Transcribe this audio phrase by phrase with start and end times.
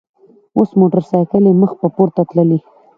[0.55, 2.63] او موټر ساېکلې مخ پۀ پورته تللې ـ